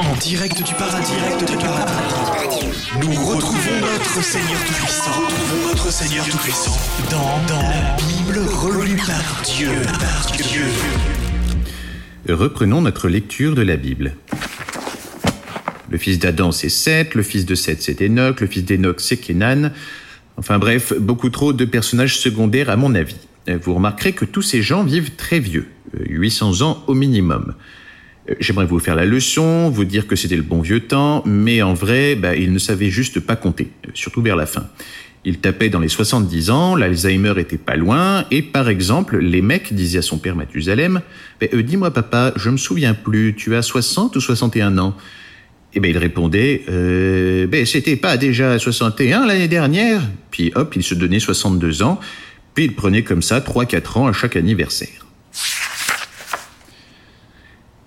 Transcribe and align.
En 0.00 0.16
direct 0.16 0.62
du 0.62 0.74
paradis, 0.74 1.12
direct 1.12 1.50
du 1.50 1.56
paradis. 1.56 2.66
Nous 3.00 3.24
retrouvons 3.24 3.80
notre 3.80 4.22
Seigneur 4.22 4.60
Tout-Puissant. 4.64 5.22
Notre 5.66 5.92
Seigneur 5.92 6.24
Tout-Puissant 6.26 6.76
dans, 7.10 7.40
la 7.48 7.96
Bible 7.96 8.38
relue 8.48 8.96
par 8.96 9.42
Dieu. 9.44 9.70
Par 9.84 10.32
Dieu. 10.36 10.64
Reprenons 12.28 12.80
notre 12.80 13.08
lecture 13.08 13.54
de 13.54 13.62
la 13.62 13.76
Bible. 13.76 14.14
Le 15.90 15.98
fils 15.98 16.18
d'Adam, 16.18 16.52
c'est 16.52 16.68
Seth, 16.68 17.14
le 17.14 17.22
fils 17.22 17.44
de 17.44 17.54
Seth, 17.54 17.82
c'est 17.82 18.00
Enoch, 18.02 18.40
le 18.40 18.46
fils 18.46 18.64
d'Enoch, 18.64 19.00
c'est 19.00 19.18
Kenan. 19.18 19.70
Enfin 20.36 20.58
bref, 20.58 20.92
beaucoup 20.98 21.30
trop 21.30 21.52
de 21.52 21.64
personnages 21.64 22.18
secondaires 22.18 22.70
à 22.70 22.76
mon 22.76 22.94
avis. 22.94 23.16
Vous 23.62 23.74
remarquerez 23.74 24.12
que 24.12 24.24
tous 24.24 24.42
ces 24.42 24.62
gens 24.62 24.84
vivent 24.84 25.16
très 25.16 25.40
vieux, 25.40 25.68
800 25.98 26.62
ans 26.62 26.84
au 26.86 26.94
minimum. 26.94 27.54
J'aimerais 28.38 28.66
vous 28.66 28.78
faire 28.78 28.94
la 28.94 29.04
leçon, 29.04 29.68
vous 29.68 29.84
dire 29.84 30.06
que 30.06 30.14
c'était 30.14 30.36
le 30.36 30.42
bon 30.42 30.60
vieux 30.60 30.80
temps, 30.80 31.22
mais 31.26 31.60
en 31.60 31.74
vrai, 31.74 32.14
bah, 32.14 32.36
ils 32.36 32.52
ne 32.52 32.58
savaient 32.58 32.90
juste 32.90 33.18
pas 33.18 33.34
compter, 33.34 33.70
surtout 33.94 34.22
vers 34.22 34.36
la 34.36 34.46
fin. 34.46 34.68
Il 35.24 35.38
tapait 35.38 35.68
dans 35.68 35.80
les 35.80 35.88
70 35.88 36.50
ans, 36.50 36.76
l'Alzheimer 36.76 37.34
était 37.38 37.58
pas 37.58 37.76
loin, 37.76 38.24
et 38.30 38.42
par 38.42 38.68
exemple, 38.68 39.18
les 39.18 39.42
mecs 39.42 39.72
disaient 39.72 39.98
à 39.98 40.02
son 40.02 40.18
père 40.18 40.36
Mathusalem, 40.36 41.00
bah, 41.40 41.46
euh, 41.52 41.62
dis-moi 41.62 41.92
papa, 41.92 42.32
je 42.36 42.50
me 42.50 42.56
souviens 42.56 42.94
plus, 42.94 43.34
tu 43.36 43.54
as 43.56 43.62
60 43.62 44.14
ou 44.16 44.20
61 44.20 44.78
ans? 44.78 44.96
Et 45.74 45.78
eh 45.78 45.80
ben 45.80 45.90
il 45.90 45.96
répondait, 45.96 46.64
euh, 46.68 47.46
ben 47.46 47.64
c'était 47.64 47.96
pas 47.96 48.18
déjà 48.18 48.58
61 48.58 49.26
l'année 49.26 49.48
dernière? 49.48 50.02
Puis 50.30 50.52
hop, 50.54 50.76
il 50.76 50.82
se 50.82 50.94
donnait 50.94 51.18
62 51.18 51.82
ans. 51.82 51.98
Puis 52.54 52.64
il 52.66 52.74
prenait 52.74 53.02
comme 53.02 53.22
ça 53.22 53.40
3-4 53.40 53.98
ans 53.98 54.06
à 54.06 54.12
chaque 54.12 54.36
anniversaire. 54.36 55.01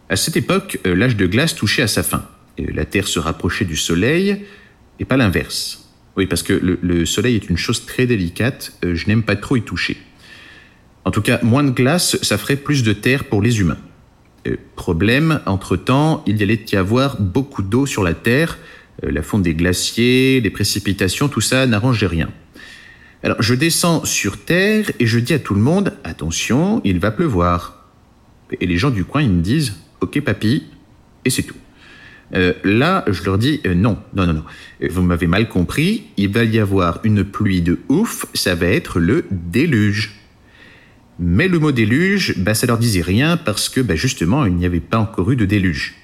À 0.10 0.16
cette 0.16 0.38
époque, 0.38 0.80
euh, 0.86 0.96
l'âge 0.96 1.16
de 1.16 1.26
glace 1.26 1.56
touchait 1.56 1.82
à 1.82 1.88
sa 1.88 2.04
fin. 2.04 2.26
La 2.58 2.86
Terre 2.86 3.08
se 3.08 3.20
rapprochait 3.20 3.66
du 3.66 3.76
Soleil, 3.76 4.44
et 5.00 5.06
pas 5.06 5.18
l'inverse. 5.18 5.90
Oui, 6.16 6.28
parce 6.28 6.44
que 6.44 6.54
le, 6.54 6.80
le, 6.82 7.06
Soleil 7.06 7.36
est 7.36 7.50
une 7.50 7.58
chose 7.58 7.86
très 7.86 8.06
délicate, 8.06 8.74
euh, 8.86 8.96
je 8.96 9.08
n'aime 9.08 9.24
pas 9.24 9.36
trop 9.36 9.58
y 9.58 9.62
toucher. 9.62 9.98
En 11.04 11.12
tout 11.12 11.22
cas, 11.22 11.40
moins 11.44 11.64
de 11.64 11.72
glace, 11.72 12.18
ça 12.22 12.38
ferait 12.38 12.56
plus 12.56 12.84
de 12.84 12.94
terre 12.94 13.26
pour 13.26 13.42
les 13.42 13.60
humains. 13.60 13.78
Euh, 14.48 14.56
problème, 14.76 15.42
entre-temps, 15.46 16.24
il 16.28 16.38
y 16.38 16.44
allait 16.44 16.64
y 16.72 16.76
avoir 16.76 17.20
beaucoup 17.20 17.64
d'eau 17.64 17.86
sur 17.86 18.04
la 18.04 18.14
Terre, 18.14 18.58
la 19.04 19.22
fonte 19.22 19.42
des 19.42 19.54
glaciers, 19.54 20.40
les 20.40 20.50
précipitations, 20.50 21.28
tout 21.28 21.42
ça 21.42 21.68
n'arrangeait 21.68 22.08
rien. 22.08 22.30
Alors 23.24 23.42
je 23.42 23.56
descends 23.56 24.06
sur 24.06 24.46
Terre 24.46 24.92
et 25.00 25.06
je 25.06 25.20
dis 25.20 25.34
à 25.34 25.40
tout 25.40 25.56
le 25.56 25.60
monde, 25.60 25.94
attention, 26.04 26.80
il 26.86 27.00
va 27.00 27.12
pleuvoir. 27.12 27.90
Et 28.62 28.68
les 28.68 28.78
gens 28.78 28.92
du 28.92 29.04
coin, 29.04 29.22
ils 29.22 29.32
me 29.32 29.42
disent, 29.42 29.74
ok 30.02 30.22
papy, 30.22 30.64
et 31.24 31.30
c'est 31.30 31.44
tout. 31.44 31.56
Euh, 32.34 32.54
là, 32.64 33.06
je 33.08 33.24
leur 33.24 33.38
dis, 33.38 33.62
non, 33.66 33.98
non, 34.16 34.26
non, 34.26 34.34
non, 34.34 34.44
vous 34.90 35.02
m'avez 35.04 35.28
mal 35.28 35.48
compris, 35.48 36.06
il 36.18 36.30
va 36.30 36.44
y 36.44 36.60
avoir 36.60 37.00
une 37.04 37.24
pluie 37.24 37.62
de 37.62 37.80
ouf, 37.90 38.26
ça 38.34 38.56
va 38.56 38.68
être 38.68 39.00
le 39.00 39.26
déluge. 39.32 40.16
Mais 41.20 41.48
le 41.48 41.60
mot 41.60 41.72
déluge, 41.72 42.38
bah, 42.38 42.54
ça 42.54 42.68
leur 42.68 42.78
disait 42.78 43.02
rien 43.02 43.38
parce 43.38 43.70
que 43.70 43.80
bah, 43.80 43.96
justement, 43.96 44.46
il 44.46 44.56
n'y 44.56 44.66
avait 44.66 44.82
pas 44.82 44.98
encore 44.98 45.32
eu 45.32 45.36
de 45.36 45.46
déluge. 45.46 45.96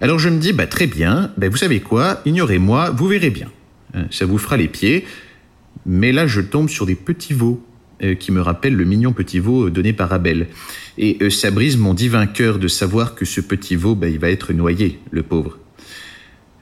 Alors 0.00 0.18
je 0.18 0.28
me 0.28 0.38
dis, 0.38 0.52
bah, 0.52 0.66
très 0.66 0.86
bien, 0.86 1.32
bah, 1.36 1.48
vous 1.48 1.56
savez 1.56 1.80
quoi, 1.80 2.20
ignorez-moi, 2.26 2.90
vous 2.90 3.06
verrez 3.06 3.30
bien. 3.30 3.50
Hein, 3.94 4.06
ça 4.10 4.26
vous 4.26 4.38
fera 4.38 4.56
les 4.56 4.68
pieds. 4.68 5.06
Mais 5.86 6.12
là, 6.12 6.26
je 6.26 6.40
tombe 6.40 6.68
sur 6.68 6.86
des 6.86 6.94
petits 6.94 7.34
veaux 7.34 7.64
euh, 7.64 7.73
qui 8.00 8.32
me 8.32 8.40
rappellent 8.40 8.76
le 8.76 8.84
mignon 8.84 9.12
petit 9.12 9.38
veau 9.38 9.70
donné 9.70 9.92
par 9.92 10.12
Abel. 10.12 10.48
Et 10.98 11.18
euh, 11.22 11.30
ça 11.30 11.50
brise 11.50 11.76
mon 11.76 11.94
divin 11.94 12.26
cœur 12.26 12.58
de 12.58 12.68
savoir 12.68 13.14
que 13.14 13.24
ce 13.24 13.40
petit 13.40 13.76
veau, 13.76 13.94
bah, 13.94 14.08
il 14.08 14.18
va 14.18 14.30
être 14.30 14.52
noyé, 14.52 15.00
le 15.10 15.22
pauvre. 15.22 15.58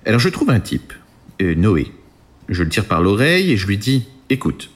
Alors 0.07 0.21
je 0.21 0.29
trouve 0.29 0.51
un 0.51 0.61
type, 0.61 0.93
euh, 1.41 1.55
Noé. 1.55 1.93
Je 2.49 2.63
le 2.63 2.69
tire 2.69 2.87
par 2.87 3.03
l'oreille 3.03 3.53
et 3.53 3.57
je 3.57 3.67
lui 3.67 3.79
dis, 3.79 4.07
écoute, 4.31 4.71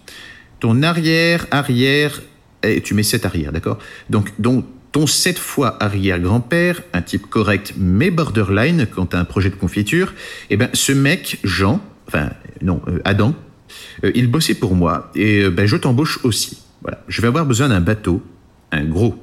ton 0.61 0.83
arrière, 0.83 1.47
arrière, 1.51 2.23
et 2.63 2.81
tu 2.81 2.95
mets 2.95 3.03
7 3.03 3.27
arrière, 3.27 3.53
d'accord? 3.53 3.79
Donc, 4.09 4.33
donc, 4.39 4.65
ton 4.93 5.07
7 5.07 5.39
fois 5.39 5.77
arrière-grand-père, 5.83 6.83
un 6.93 7.03
type 7.03 7.27
correct 7.27 7.75
mais 7.77 8.11
borderline 8.11 8.87
quant 8.87 9.09
à 9.13 9.19
un 9.19 9.25
projet 9.25 9.51
de 9.51 9.57
confiture, 9.57 10.15
eh 10.49 10.57
ben, 10.57 10.71
ce 10.73 10.93
mec, 10.93 11.39
Jean, 11.45 11.83
enfin, 12.09 12.31
non, 12.63 12.81
euh, 12.89 13.01
Adam, 13.05 13.31
euh, 13.31 13.46
il 14.15 14.31
bossait 14.31 14.55
pour 14.55 14.75
moi 14.75 15.11
et 15.15 15.43
euh, 15.43 15.51
ben, 15.51 15.67
je 15.67 15.77
t'embauche 15.77 16.25
aussi. 16.25 16.63
Voilà, 16.83 17.03
je 17.09 17.21
vais 17.21 17.29
avoir 17.29 17.47
besoin 17.47 17.69
d'un 17.69 17.81
bateau, 17.81 18.23
un 18.73 18.85
gros. 18.85 19.15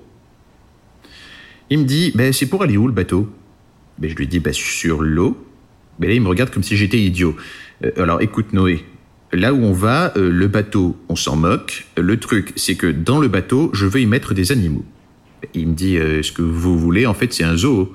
Il 1.69 1.79
me 1.79 1.85
dit, 1.85 2.11
ben, 2.15 2.33
c'est 2.33 2.47
pour 2.47 2.63
aller 2.63 2.77
où 2.77 2.87
le 2.87 2.93
bateau? 2.93 3.29
Ben, 3.97 4.09
Je 4.09 4.15
lui 4.15 4.27
dis, 4.27 4.39
ben, 4.39 4.53
sur 4.53 5.01
l'eau. 5.01 5.37
Ben, 5.99 6.07
là, 6.07 6.13
il 6.13 6.21
me 6.21 6.27
regarde 6.27 6.51
comme 6.51 6.63
si 6.63 6.75
j'étais 6.75 6.99
idiot. 6.99 7.35
alors, 7.97 8.21
écoute, 8.21 8.53
Noé, 8.53 8.83
Là 9.33 9.51
où 9.51 9.63
on 9.63 9.73
va, 9.73 10.13
euh, 10.15 10.29
le 10.29 10.47
bateau, 10.47 10.95
on 11.09 11.15
s'en 11.15 11.35
moque. 11.35 11.87
Le 11.97 12.17
truc, 12.17 12.53
c'est 12.55 12.75
que 12.75 12.85
dans 12.85 13.19
le 13.19 13.27
bateau, 13.27 13.71
je 13.73 13.87
veux 13.87 13.99
y 13.99 14.05
mettre 14.05 14.35
des 14.35 14.51
animaux. 14.51 14.85
Il 15.55 15.69
me 15.69 15.73
dit, 15.73 15.97
euh, 15.97 16.21
ce 16.21 16.31
que 16.31 16.43
vous 16.43 16.77
voulez, 16.77 17.07
en 17.07 17.15
fait, 17.15 17.33
c'est 17.33 17.43
un 17.43 17.57
zoo. 17.57 17.91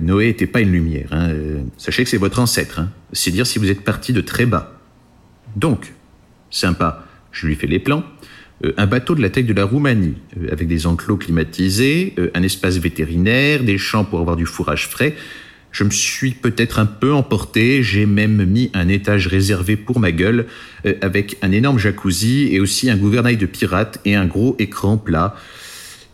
Noé 0.00 0.26
n'était 0.26 0.46
pas 0.46 0.60
une 0.60 0.70
lumière. 0.70 1.08
Hein. 1.10 1.30
Euh, 1.30 1.62
sachez 1.78 2.04
que 2.04 2.10
c'est 2.10 2.18
votre 2.18 2.38
ancêtre. 2.38 2.78
Hein. 2.78 2.90
C'est 3.12 3.32
dire 3.32 3.46
si 3.46 3.58
vous 3.58 3.70
êtes 3.70 3.82
parti 3.82 4.12
de 4.12 4.20
très 4.20 4.46
bas. 4.46 4.77
Donc, 5.56 5.92
sympa, 6.50 7.04
je 7.32 7.46
lui 7.46 7.54
fais 7.54 7.66
les 7.66 7.78
plans. 7.78 8.04
un 8.76 8.86
bateau 8.86 9.14
de 9.14 9.22
la 9.22 9.30
taille 9.30 9.44
de 9.44 9.52
la 9.52 9.64
Roumanie, 9.64 10.16
avec 10.50 10.66
des 10.66 10.86
enclos 10.86 11.16
climatisés, 11.16 12.14
un 12.34 12.42
espace 12.42 12.76
vétérinaire, 12.78 13.62
des 13.62 13.78
champs 13.78 14.04
pour 14.04 14.20
avoir 14.20 14.36
du 14.36 14.46
fourrage 14.46 14.88
frais, 14.88 15.14
je 15.70 15.84
me 15.84 15.90
suis 15.90 16.32
peut-être 16.32 16.78
un 16.78 16.86
peu 16.86 17.12
emporté, 17.12 17.82
j'ai 17.82 18.06
même 18.06 18.44
mis 18.44 18.70
un 18.74 18.88
étage 18.88 19.26
réservé 19.26 19.76
pour 19.76 20.00
ma 20.00 20.12
gueule, 20.12 20.46
euh, 20.86 20.94
avec 21.02 21.36
un 21.42 21.52
énorme 21.52 21.78
jacuzzi 21.78 22.48
et 22.52 22.60
aussi 22.60 22.90
un 22.90 22.96
gouvernail 22.96 23.36
de 23.36 23.46
pirate 23.46 24.00
et 24.04 24.14
un 24.14 24.26
gros 24.26 24.56
écran 24.58 24.96
plat. 24.96 25.36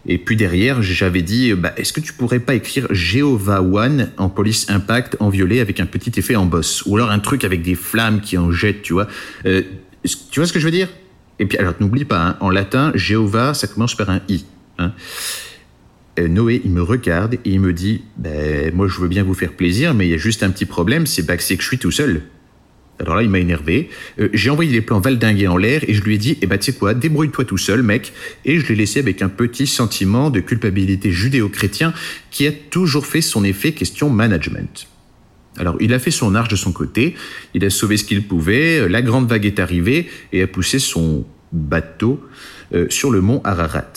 Et 0.06 0.18
puis 0.18 0.36
derrière, 0.36 0.82
j'avais 0.82 1.22
dit, 1.22 1.54
bah, 1.54 1.72
est-ce 1.76 1.92
que 1.92 2.00
tu 2.00 2.12
pourrais 2.12 2.40
pas 2.40 2.54
écrire 2.54 2.86
Jehovah 2.90 3.62
One 3.62 4.10
en 4.18 4.28
police 4.28 4.68
impact 4.68 5.16
en 5.20 5.30
violet 5.30 5.60
avec 5.60 5.80
un 5.80 5.86
petit 5.86 6.12
effet 6.18 6.36
en 6.36 6.46
boss 6.46 6.84
Ou 6.86 6.96
alors 6.96 7.10
un 7.10 7.18
truc 7.18 7.44
avec 7.44 7.62
des 7.62 7.74
flammes 7.74 8.20
qui 8.20 8.36
en 8.36 8.50
jettent, 8.50 8.82
tu 8.82 8.92
vois 8.92 9.08
euh, 9.46 9.62
Tu 10.30 10.40
vois 10.40 10.46
ce 10.46 10.52
que 10.52 10.58
je 10.58 10.66
veux 10.66 10.70
dire? 10.70 10.88
Et 11.38 11.46
puis 11.46 11.58
alors, 11.58 11.74
n'oublie 11.80 12.04
pas, 12.04 12.22
hein, 12.22 12.36
en 12.40 12.50
latin, 12.50 12.92
Jehovah, 12.94 13.54
ça 13.54 13.66
commence 13.66 13.94
par 13.94 14.10
un 14.10 14.20
I. 14.28 14.44
Hein 14.78 14.92
euh, 16.18 16.28
Noé, 16.28 16.60
il 16.64 16.70
me 16.70 16.82
regarde 16.82 17.34
et 17.34 17.40
il 17.44 17.60
me 17.60 17.72
dit 17.72 18.02
ben, 18.16 18.72
Moi, 18.74 18.86
je 18.88 19.00
veux 19.00 19.08
bien 19.08 19.24
vous 19.24 19.34
faire 19.34 19.52
plaisir, 19.52 19.94
mais 19.94 20.06
il 20.06 20.10
y 20.10 20.14
a 20.14 20.18
juste 20.18 20.42
un 20.42 20.50
petit 20.50 20.66
problème, 20.66 21.06
c'est 21.06 21.26
que 21.26 21.62
je 21.62 21.66
suis 21.66 21.78
tout 21.78 21.90
seul. 21.90 22.22
Alors 23.00 23.16
là, 23.16 23.22
il 23.22 23.28
m'a 23.28 23.40
énervé. 23.40 23.90
Euh, 24.20 24.28
j'ai 24.32 24.50
envoyé 24.50 24.70
les 24.70 24.80
plans 24.80 25.00
valdingués 25.00 25.48
en 25.48 25.56
l'air 25.56 25.82
et 25.88 25.94
je 25.94 26.02
lui 26.02 26.14
ai 26.14 26.18
dit 26.18 26.38
Eh 26.42 26.46
ben, 26.46 26.58
tu 26.58 26.72
sais 26.72 26.78
quoi, 26.78 26.94
débrouille-toi 26.94 27.44
tout 27.44 27.58
seul, 27.58 27.82
mec. 27.82 28.12
Et 28.44 28.60
je 28.60 28.68
l'ai 28.68 28.76
laissé 28.76 29.00
avec 29.00 29.22
un 29.22 29.28
petit 29.28 29.66
sentiment 29.66 30.30
de 30.30 30.40
culpabilité 30.40 31.10
judéo-chrétien 31.10 31.92
qui 32.30 32.46
a 32.46 32.52
toujours 32.52 33.06
fait 33.06 33.20
son 33.20 33.44
effet 33.44 33.72
question 33.72 34.10
management. 34.10 34.88
Alors, 35.56 35.76
il 35.80 35.94
a 35.94 35.98
fait 35.98 36.10
son 36.10 36.34
arche 36.34 36.48
de 36.48 36.56
son 36.56 36.72
côté, 36.72 37.14
il 37.54 37.64
a 37.64 37.70
sauvé 37.70 37.96
ce 37.96 38.04
qu'il 38.04 38.26
pouvait, 38.26 38.88
la 38.88 39.02
grande 39.02 39.28
vague 39.28 39.46
est 39.46 39.60
arrivée 39.60 40.08
et 40.32 40.42
a 40.42 40.48
poussé 40.48 40.80
son 40.80 41.24
bateau 41.52 42.20
euh, 42.74 42.86
sur 42.90 43.10
le 43.10 43.20
mont 43.20 43.40
Ararat. 43.44 43.92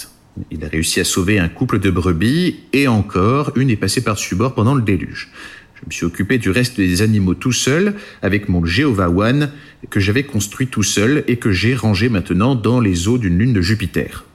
Il 0.51 0.63
a 0.63 0.67
réussi 0.67 0.99
à 0.99 1.03
sauver 1.03 1.39
un 1.39 1.49
couple 1.49 1.79
de 1.79 1.89
brebis 1.89 2.59
et 2.73 2.87
encore, 2.87 3.51
une 3.55 3.71
est 3.71 3.75
passée 3.75 4.03
par-dessus 4.03 4.35
bord 4.35 4.53
pendant 4.53 4.75
le 4.75 4.83
déluge. 4.83 5.31
Je 5.79 5.85
me 5.85 5.91
suis 5.91 6.05
occupé 6.05 6.39
du 6.39 6.49
reste 6.49 6.77
des 6.77 7.01
animaux 7.01 7.35
tout 7.35 7.51
seul 7.51 7.93
avec 8.23 8.49
mon 8.49 8.65
Jehovah 8.65 9.09
One 9.09 9.51
que 9.89 9.99
j'avais 9.99 10.23
construit 10.23 10.67
tout 10.67 10.83
seul 10.83 11.23
et 11.27 11.38
que 11.38 11.51
j'ai 11.51 11.75
rangé 11.75 12.09
maintenant 12.09 12.55
dans 12.55 12.79
les 12.79 13.07
eaux 13.07 13.19
d'une 13.19 13.38
lune 13.38 13.53
de 13.53 13.61
Jupiter. 13.61 14.25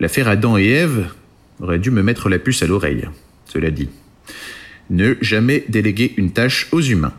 L'affaire 0.00 0.28
Adam 0.28 0.58
et 0.58 0.66
Ève 0.66 1.08
aurait 1.60 1.78
dû 1.78 1.90
me 1.90 2.02
mettre 2.02 2.28
la 2.28 2.38
puce 2.38 2.62
à 2.62 2.66
l'oreille, 2.66 3.08
cela 3.46 3.70
dit. 3.70 3.88
Ne 4.90 5.14
jamais 5.20 5.64
déléguer 5.68 6.12
une 6.16 6.32
tâche 6.32 6.68
aux 6.72 6.80
humains. 6.80 7.14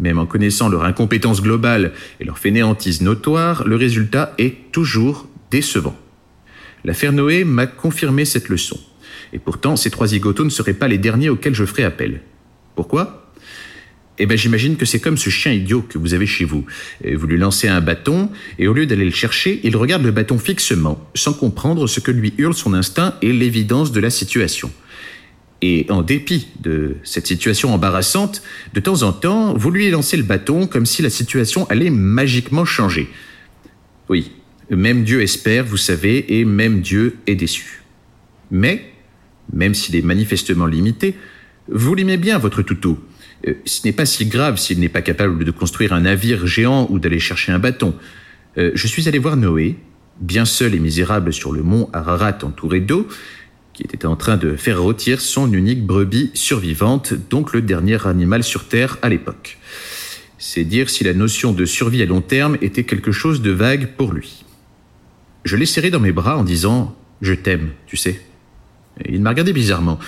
Même 0.00 0.18
en 0.18 0.26
connaissant 0.26 0.68
leur 0.68 0.84
incompétence 0.84 1.42
globale 1.42 1.92
et 2.18 2.24
leur 2.24 2.38
fainéantise 2.38 3.02
notoire, 3.02 3.68
le 3.68 3.76
résultat 3.76 4.34
est 4.38 4.72
toujours 4.72 5.28
décevant. 5.50 5.96
L'affaire 6.84 7.12
Noé 7.12 7.44
m'a 7.44 7.66
confirmé 7.66 8.24
cette 8.24 8.48
leçon. 8.48 8.80
Et 9.32 9.38
pourtant, 9.38 9.76
ces 9.76 9.90
trois 9.90 10.08
zigotos 10.08 10.44
ne 10.44 10.50
seraient 10.50 10.72
pas 10.72 10.88
les 10.88 10.98
derniers 10.98 11.28
auxquels 11.28 11.54
je 11.54 11.66
ferai 11.66 11.84
appel. 11.84 12.20
Pourquoi? 12.80 13.30
Eh 14.18 14.24
bien, 14.24 14.38
j'imagine 14.38 14.78
que 14.78 14.86
c'est 14.86 15.00
comme 15.00 15.18
ce 15.18 15.28
chien 15.28 15.52
idiot 15.52 15.82
que 15.82 15.98
vous 15.98 16.14
avez 16.14 16.24
chez 16.24 16.46
vous. 16.46 16.64
Vous 17.04 17.26
lui 17.26 17.36
lancez 17.36 17.68
un 17.68 17.82
bâton, 17.82 18.30
et 18.58 18.68
au 18.68 18.72
lieu 18.72 18.86
d'aller 18.86 19.04
le 19.04 19.10
chercher, 19.10 19.60
il 19.64 19.76
regarde 19.76 20.02
le 20.02 20.12
bâton 20.12 20.38
fixement, 20.38 20.98
sans 21.14 21.34
comprendre 21.34 21.86
ce 21.86 22.00
que 22.00 22.10
lui 22.10 22.32
hurle 22.38 22.54
son 22.54 22.72
instinct 22.72 23.16
et 23.20 23.34
l'évidence 23.34 23.92
de 23.92 24.00
la 24.00 24.08
situation. 24.08 24.72
Et 25.60 25.84
en 25.90 26.00
dépit 26.00 26.48
de 26.60 26.96
cette 27.04 27.26
situation 27.26 27.74
embarrassante, 27.74 28.40
de 28.72 28.80
temps 28.80 29.02
en 29.02 29.12
temps, 29.12 29.52
vous 29.52 29.70
lui 29.70 29.90
lancez 29.90 30.16
le 30.16 30.22
bâton 30.22 30.66
comme 30.66 30.86
si 30.86 31.02
la 31.02 31.10
situation 31.10 31.68
allait 31.68 31.90
magiquement 31.90 32.64
changer. 32.64 33.10
Oui, 34.08 34.32
même 34.70 35.04
Dieu 35.04 35.20
espère, 35.20 35.66
vous 35.66 35.76
savez, 35.76 36.40
et 36.40 36.46
même 36.46 36.80
Dieu 36.80 37.18
est 37.26 37.34
déçu. 37.34 37.82
Mais, 38.50 38.90
même 39.52 39.74
s'il 39.74 39.96
est 39.96 40.02
manifestement 40.02 40.64
limité, 40.64 41.14
Vous 41.72 41.94
l'aimez 41.94 42.16
bien, 42.16 42.38
votre 42.38 42.62
toutou. 42.62 42.98
Euh, 43.46 43.54
ce 43.64 43.80
n'est 43.84 43.92
pas 43.92 44.06
si 44.06 44.26
grave 44.26 44.58
s'il 44.58 44.80
n'est 44.80 44.88
pas 44.88 45.02
capable 45.02 45.44
de 45.44 45.50
construire 45.50 45.92
un 45.92 46.00
navire 46.00 46.46
géant 46.46 46.86
ou 46.90 46.98
d'aller 46.98 47.20
chercher 47.20 47.52
un 47.52 47.58
bâton. 47.58 47.94
Euh, 48.58 48.72
je 48.74 48.86
suis 48.86 49.08
allé 49.08 49.18
voir 49.18 49.36
Noé, 49.36 49.76
bien 50.20 50.44
seul 50.44 50.74
et 50.74 50.80
misérable 50.80 51.32
sur 51.32 51.52
le 51.52 51.62
mont 51.62 51.88
Ararat 51.92 52.38
entouré 52.42 52.80
d'eau, 52.80 53.06
qui 53.72 53.84
était 53.84 54.06
en 54.06 54.16
train 54.16 54.36
de 54.36 54.56
faire 54.56 54.82
rôtir 54.82 55.20
son 55.20 55.52
unique 55.52 55.86
brebis 55.86 56.30
survivante, 56.34 57.14
donc 57.30 57.52
le 57.52 57.62
dernier 57.62 58.04
animal 58.06 58.42
sur 58.42 58.66
Terre 58.66 58.98
à 59.00 59.08
l'époque. 59.08 59.58
C'est 60.38 60.64
dire 60.64 60.90
si 60.90 61.04
la 61.04 61.14
notion 61.14 61.52
de 61.52 61.64
survie 61.64 62.02
à 62.02 62.06
long 62.06 62.20
terme 62.20 62.56
était 62.62 62.84
quelque 62.84 63.12
chose 63.12 63.42
de 63.42 63.52
vague 63.52 63.90
pour 63.96 64.12
lui. 64.12 64.44
Je 65.44 65.56
l'ai 65.56 65.66
serré 65.66 65.90
dans 65.90 66.00
mes 66.00 66.12
bras 66.12 66.36
en 66.36 66.44
disant⁇ 66.44 66.96
Je 67.26 67.32
t'aime, 67.32 67.70
tu 67.86 67.96
sais⁇ 67.96 68.10
Il 69.08 69.22
m'a 69.22 69.30
regardé 69.30 69.52
bizarrement. 69.52 69.98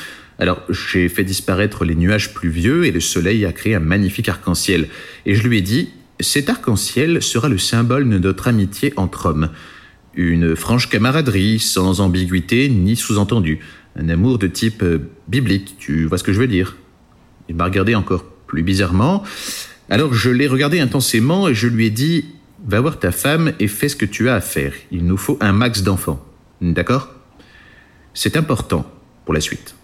Alors 0.42 0.60
j'ai 0.68 1.08
fait 1.08 1.22
disparaître 1.22 1.84
les 1.84 1.94
nuages 1.94 2.34
pluvieux 2.34 2.84
et 2.84 2.90
le 2.90 2.98
soleil 2.98 3.46
a 3.46 3.52
créé 3.52 3.76
un 3.76 3.78
magnifique 3.78 4.28
arc-en-ciel. 4.28 4.88
Et 5.24 5.36
je 5.36 5.46
lui 5.46 5.58
ai 5.58 5.60
dit⁇ 5.60 5.90
Cet 6.24 6.50
arc-en-ciel 6.50 7.22
sera 7.22 7.48
le 7.48 7.58
symbole 7.58 8.10
de 8.10 8.18
notre 8.18 8.48
amitié 8.48 8.92
entre 8.96 9.26
hommes. 9.26 9.50
Une 10.14 10.56
franche 10.56 10.88
camaraderie, 10.88 11.60
sans 11.60 12.00
ambiguïté 12.00 12.68
ni 12.68 12.96
sous-entendu. 12.96 13.60
Un 13.94 14.08
amour 14.08 14.38
de 14.38 14.48
type 14.48 14.82
euh, 14.82 14.98
biblique, 15.28 15.76
tu 15.78 16.06
vois 16.06 16.18
ce 16.18 16.24
que 16.24 16.32
je 16.32 16.40
veux 16.40 16.48
dire?⁇ 16.48 16.70
Il 17.48 17.54
m'a 17.54 17.66
regardé 17.66 17.94
encore 17.94 18.24
plus 18.48 18.64
bizarrement. 18.64 19.22
Alors 19.90 20.12
je 20.12 20.28
l'ai 20.28 20.48
regardé 20.48 20.80
intensément 20.80 21.46
et 21.46 21.54
je 21.54 21.68
lui 21.68 21.86
ai 21.86 21.90
dit⁇ 21.90 22.24
Va 22.68 22.80
voir 22.80 22.98
ta 22.98 23.12
femme 23.12 23.52
et 23.60 23.68
fais 23.68 23.88
ce 23.88 23.94
que 23.94 24.06
tu 24.06 24.28
as 24.28 24.34
à 24.34 24.40
faire. 24.40 24.72
Il 24.90 25.06
nous 25.06 25.16
faut 25.16 25.38
un 25.40 25.52
max 25.52 25.84
d'enfants. 25.84 26.20
D'accord? 26.60 27.10
C'est 28.12 28.36
important 28.36 28.84
pour 29.24 29.34
la 29.34 29.40
suite. 29.40 29.76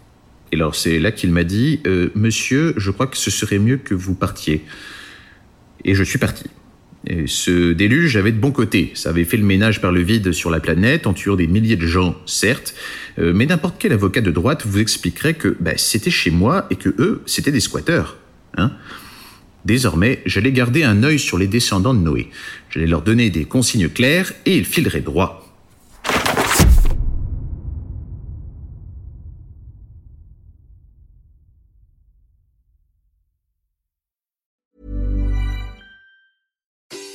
Et 0.52 0.56
alors 0.56 0.74
c'est 0.74 0.98
là 0.98 1.12
qu'il 1.12 1.30
m'a 1.30 1.44
dit 1.44 1.80
euh, 1.86 2.10
Monsieur, 2.14 2.74
je 2.76 2.90
crois 2.90 3.06
que 3.06 3.16
ce 3.16 3.30
serait 3.30 3.58
mieux 3.58 3.76
que 3.76 3.94
vous 3.94 4.14
partiez. 4.14 4.64
Et 5.84 5.94
je 5.94 6.02
suis 6.02 6.18
parti. 6.18 6.44
Ce 7.26 7.72
déluge 7.72 8.16
avait 8.16 8.32
de 8.32 8.38
bons 8.38 8.50
côtés. 8.50 8.90
Ça 8.94 9.10
avait 9.10 9.24
fait 9.24 9.36
le 9.36 9.44
ménage 9.44 9.80
par 9.80 9.92
le 9.92 10.02
vide 10.02 10.32
sur 10.32 10.50
la 10.50 10.60
planète, 10.60 11.06
en 11.06 11.14
tuant 11.14 11.36
des 11.36 11.46
milliers 11.46 11.76
de 11.76 11.86
gens, 11.86 12.16
certes, 12.26 12.74
euh, 13.18 13.32
mais 13.34 13.46
n'importe 13.46 13.76
quel 13.78 13.92
avocat 13.92 14.20
de 14.20 14.30
droite 14.30 14.66
vous 14.66 14.78
expliquerait 14.78 15.34
que 15.34 15.56
bah, 15.60 15.76
c'était 15.76 16.10
chez 16.10 16.30
moi 16.30 16.66
et 16.70 16.76
que 16.76 16.90
eux, 16.98 17.22
c'était 17.24 17.52
des 17.52 17.60
squatteurs. 17.60 18.18
Hein 18.56 18.72
Désormais, 19.64 20.22
j'allais 20.26 20.52
garder 20.52 20.82
un 20.82 21.02
œil 21.02 21.18
sur 21.18 21.38
les 21.38 21.46
descendants 21.46 21.94
de 21.94 22.00
Noé. 22.00 22.30
J'allais 22.70 22.86
leur 22.86 23.02
donner 23.02 23.30
des 23.30 23.44
consignes 23.44 23.88
claires 23.88 24.32
et 24.44 24.56
ils 24.56 24.64
fileraient 24.64 25.00
droit. 25.00 25.47